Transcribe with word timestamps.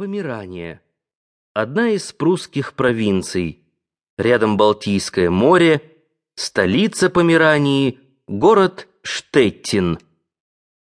Померания. 0.00 0.80
Одна 1.52 1.90
из 1.90 2.14
прусских 2.14 2.72
провинций. 2.72 3.62
Рядом 4.16 4.56
Балтийское 4.56 5.28
море, 5.28 5.82
столица 6.36 7.10
Померании, 7.10 7.98
город 8.26 8.88
Штеттин. 9.02 9.98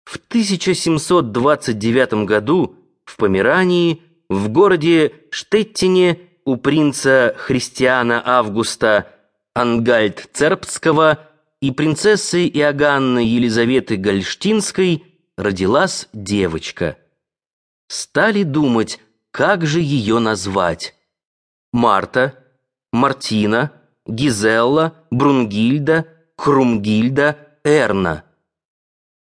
В 0.04 0.16
1729 0.16 2.26
году 2.26 2.76
в 3.06 3.16
Померании, 3.16 4.02
в 4.28 4.50
городе 4.50 5.14
Штеттине 5.30 6.18
у 6.44 6.58
принца 6.58 7.34
Христиана 7.38 8.22
Августа 8.22 9.10
Ангальд-Цербского 9.56 11.16
и 11.62 11.70
принцессы 11.70 12.46
Иоганны 12.46 13.20
Елизаветы 13.20 13.96
Гольштинской 13.96 15.02
родилась 15.38 16.10
девочка– 16.12 16.98
стали 17.88 18.42
думать, 18.42 19.00
как 19.30 19.66
же 19.66 19.80
ее 19.80 20.18
назвать. 20.18 20.94
Марта, 21.72 22.38
Мартина, 22.92 23.72
Гизелла, 24.06 24.94
Брунгильда, 25.10 26.06
Хрумгильда, 26.36 27.36
Эрна. 27.64 28.24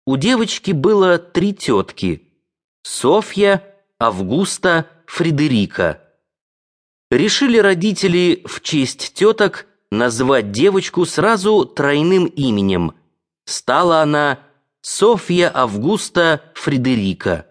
У 0.06 0.16
девочки 0.16 0.73
было 0.73 1.18
три 1.18 1.54
тетки– 1.54 2.28
Софья, 2.82 3.64
Августа, 3.98 4.87
Фредерика. 5.06 6.02
Решили 7.10 7.56
родители 7.59 8.42
в 8.45 8.60
честь 8.60 9.15
теток 9.15 9.66
назвать 9.90 10.51
девочку 10.51 11.06
сразу 11.06 11.65
тройным 11.65 12.26
именем. 12.26 12.92
Стала 13.46 14.02
она 14.02 14.40
Софья 14.82 15.51
Августа 15.54 16.42
Фредерика. 16.54 17.46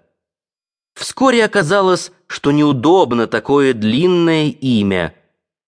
Вскоре 1.04 1.44
оказалось, 1.44 2.14
что 2.28 2.54
неудобно 2.54 3.28
такое 3.28 3.74
длинное 3.74 4.46
имя. 4.46 5.14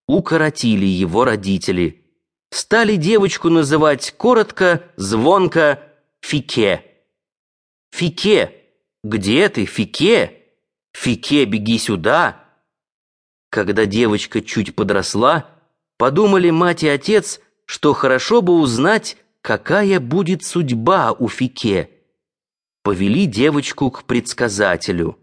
Укоротили 0.08 0.86
его 0.86 1.26
родители. 1.26 2.06
Стали 2.50 2.96
девочку 2.96 3.50
называть 3.50 4.14
коротко, 4.16 4.82
звонко 4.96 5.82
Фике. 6.22 6.86
Фике, 7.92 8.50
где 9.04 9.50
ты, 9.50 9.66
Фике? 9.66 10.40
Фике, 10.94 11.44
беги 11.44 11.78
сюда. 11.78 12.42
Когда 13.50 13.84
девочка 13.84 14.40
чуть 14.40 14.74
подросла, 14.74 15.50
подумали 15.98 16.48
мать 16.48 16.82
и 16.82 16.88
отец, 16.88 17.40
что 17.66 17.92
хорошо 17.92 18.40
бы 18.40 18.54
узнать, 18.54 19.18
какая 19.42 20.00
будет 20.00 20.44
судьба 20.44 21.12
у 21.12 21.28
Фике 21.28 21.90
повели 22.86 23.26
девочку 23.26 23.90
к 23.90 24.04
предсказателю. 24.04 25.18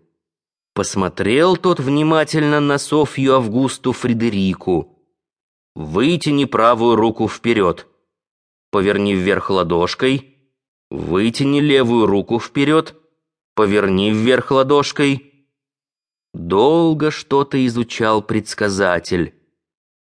Посмотрел 0.73 1.55
тот 1.55 1.79
внимательно 1.79 2.59
на 2.59 2.79
Софью 2.79 3.35
Августу 3.35 3.91
Фредерику. 3.91 4.99
«Вытяни 5.75 6.45
правую 6.45 6.95
руку 6.95 7.27
вперед. 7.27 7.88
Поверни 8.71 9.13
вверх 9.13 9.51
ладошкой. 9.51 10.35
Вытяни 10.89 11.59
левую 11.59 12.07
руку 12.07 12.39
вперед. 12.39 12.95
Поверни 13.53 14.11
вверх 14.11 14.49
ладошкой». 14.49 15.31
Долго 16.33 17.11
что-то 17.11 17.63
изучал 17.67 18.23
предсказатель. 18.23 19.35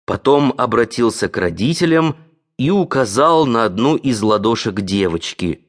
Потом 0.06 0.54
обратился 0.56 1.28
к 1.28 1.38
родителям 1.38 2.16
и 2.58 2.70
указал 2.70 3.48
на 3.48 3.66
одну 3.66 3.96
из 3.96 4.22
ладошек 4.22 4.82
девочки. 4.82 5.68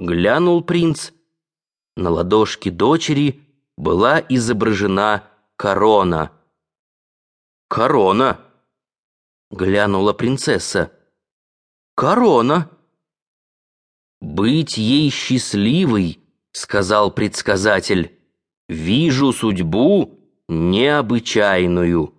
Глянул 0.00 0.64
принц. 0.64 1.12
На 1.96 2.10
ладошке 2.10 2.72
дочери 2.72 3.45
была 3.76 4.20
изображена 4.28 5.24
корона. 5.56 6.32
«Корона!»— 7.68 8.40
глянула 9.50 10.12
принцесса. 10.12 10.92
«Корона!» 11.94 12.70
«Быть 14.20 14.78
ей 14.78 15.10
счастливой!»— 15.10 16.20
сказал 16.52 17.10
предсказатель. 17.10 18.18
«Вижу 18.68 19.32
судьбу 19.32 20.18
необычайную!» 20.48 22.14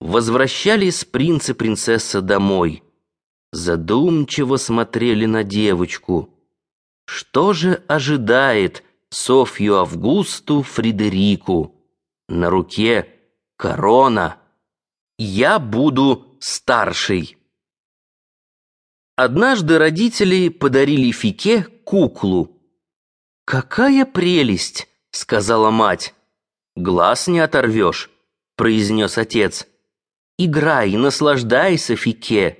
Возвращались 0.00 1.04
принц 1.04 1.50
и 1.50 1.52
принцесса 1.52 2.20
домой. 2.20 2.82
Задумчиво 3.52 4.56
смотрели 4.56 5.26
на 5.26 5.44
девочку. 5.44 6.28
Что 7.06 7.52
же 7.52 7.84
ожидает 7.86 8.82
Софью 9.12 9.76
Августу 9.76 10.62
Фредерику? 10.62 11.74
На 12.30 12.48
руке 12.48 13.10
корона. 13.58 14.38
Я 15.18 15.58
буду 15.58 16.38
старший. 16.40 17.36
Однажды 19.14 19.76
родители 19.76 20.48
подарили 20.48 21.12
Фике 21.12 21.64
куклу. 21.84 22.58
«Какая 23.44 24.06
прелесть!»— 24.06 24.88
сказала 25.10 25.70
мать. 25.70 26.14
«Глаз 26.74 27.28
не 27.28 27.40
оторвешь»,— 27.40 28.10
произнес 28.56 29.18
отец. 29.18 29.68
«Играй, 30.38 30.96
наслаждайся, 30.96 31.96
Фике». 31.96 32.58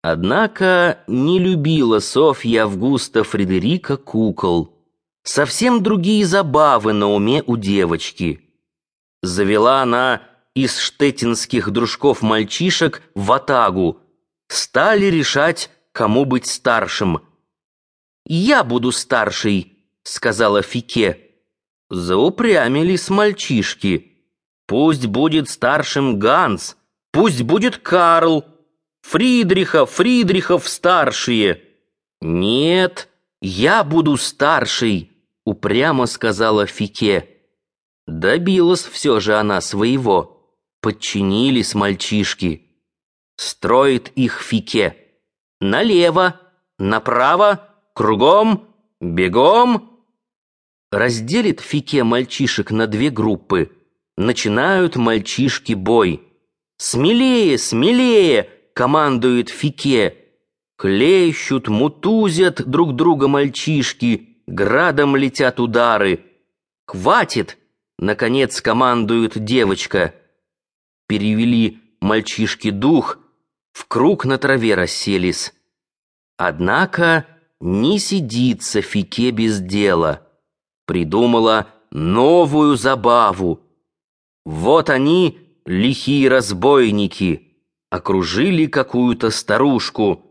Однако 0.00 1.04
не 1.06 1.38
любила 1.38 1.98
Софья 1.98 2.62
Августа 2.62 3.24
Фредерика 3.24 3.98
кукол. 3.98 4.79
Совсем 5.22 5.82
другие 5.82 6.24
забавы 6.24 6.92
на 6.92 7.08
уме 7.08 7.42
у 7.46 7.56
девочки. 7.56 8.40
Завела 9.22 9.82
она 9.82 10.22
из 10.54 10.78
штетинских 10.78 11.70
дружков-мальчишек 11.70 13.02
в 13.14 13.30
атагу. 13.32 14.00
Стали 14.48 15.06
решать, 15.06 15.70
кому 15.92 16.24
быть 16.24 16.46
старшим. 16.46 17.20
«Я 18.24 18.64
буду 18.64 18.92
старший»,— 18.92 19.78
сказала 20.02 20.62
Фике. 20.62 21.20
Заупрямились 21.90 23.10
мальчишки. 23.10 24.26
«Пусть 24.66 25.06
будет 25.06 25.48
старшим 25.48 26.18
Ганс, 26.18 26.76
пусть 27.12 27.42
будет 27.42 27.78
Карл», 27.78 28.44
Фридриха, 29.02 29.86
Фридрихов 29.86 30.68
старшие. 30.68 31.62
Нет, 32.20 33.08
я 33.40 33.82
буду 33.84 34.16
старший, 34.16 35.09
упрямо 35.44 36.06
сказала 36.06 36.66
Фике. 36.66 37.28
Добилась 38.06 38.84
все 38.84 39.20
же 39.20 39.36
она 39.36 39.60
своего. 39.60 40.56
Подчинились 40.80 41.74
мальчишки. 41.74 42.66
Строит 43.36 44.12
их 44.16 44.40
Фике. 44.40 44.96
Налево, 45.60 46.40
направо, 46.78 47.68
кругом, 47.94 48.74
бегом. 49.00 50.04
Разделит 50.90 51.60
Фике 51.60 52.02
мальчишек 52.02 52.70
на 52.70 52.86
две 52.86 53.10
группы. 53.10 53.72
Начинают 54.16 54.96
мальчишки 54.96 55.74
бой. 55.74 56.26
«Смелее, 56.78 57.58
смелее!» 57.58 58.48
командует 58.80 59.50
Фике. 59.50 60.16
Клещут, 60.78 61.68
мутузят 61.68 62.66
друг 62.66 62.96
друга 62.96 63.28
мальчишки, 63.28 64.29
градом 64.50 65.16
летят 65.16 65.60
удары. 65.60 66.24
«Хватит!»— 66.86 67.58
наконец 67.98 68.60
командует 68.60 69.42
девочка. 69.42 70.14
Перевели 71.06 71.78
мальчишки 72.00 72.70
дух, 72.70 73.18
в 73.72 73.86
круг 73.86 74.24
на 74.24 74.38
траве 74.38 74.74
расселись. 74.74 75.54
Однако 76.36 77.26
не 77.60 77.98
сидится 77.98 78.82
Фике 78.82 79.30
без 79.30 79.60
дела. 79.60 80.26
Придумала 80.86 81.68
новую 81.90 82.76
забаву. 82.76 83.60
Вот 84.44 84.90
они, 84.90 85.38
лихие 85.64 86.28
разбойники— 86.28 87.46
окружили 87.90 88.66
какую-то 88.66 89.30
старушку. 89.30 90.24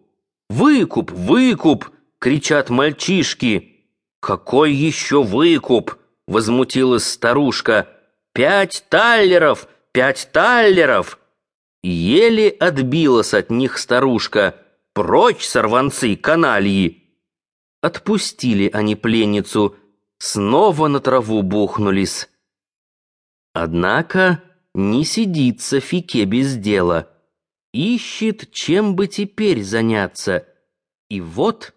«Выкуп! 0.50 1.12
Выкуп!»— 1.12 1.92
кричат 2.20 2.70
мальчишки. 2.70 3.79
«Какой 4.20 4.74
еще 4.74 5.24
выкуп?»— 5.24 5.98
возмутилась 6.28 7.06
старушка. 7.06 7.88
«Пять 8.34 8.86
таллеров! 8.90 9.68
Пять 9.92 10.30
таллеров!» 10.32 11.20
Еле 11.82 12.50
отбилась 12.50 13.34
от 13.34 13.50
них 13.50 13.78
старушка. 13.78 14.56
«Прочь, 14.94 15.46
сорванцы, 15.46 16.16
канальи!» 16.16 17.04
Отпустили 17.82 18.70
они 18.74 18.96
пленницу, 18.96 19.78
снова 20.18 20.90
на 20.90 21.00
траву 21.00 21.42
бухнулись. 21.42 22.28
Однако 23.54 24.44
не 24.74 25.06
сидится 25.06 25.80
Фике 25.80 26.26
без 26.26 26.58
дела. 26.58 27.10
Ищет, 27.74 28.52
чем 28.52 28.96
бы 28.96 29.08
теперь 29.08 29.64
заняться. 29.64 30.46
И 31.10 31.22
вот 31.22 31.74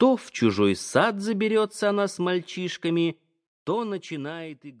то 0.00 0.16
в 0.16 0.30
чужой 0.30 0.76
сад 0.76 1.20
заберется 1.20 1.90
она 1.90 2.08
с 2.08 2.18
мальчишками, 2.18 3.18
то 3.64 3.84
начинает 3.84 4.64
игру. 4.64 4.78